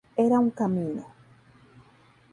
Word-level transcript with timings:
Era 0.17 0.39
un 0.39 0.49
camino". 0.49 1.05